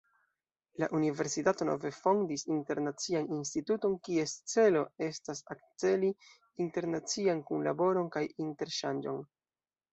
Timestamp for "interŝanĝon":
8.49-9.25